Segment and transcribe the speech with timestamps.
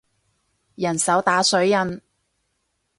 [0.73, 2.01] 人手打水印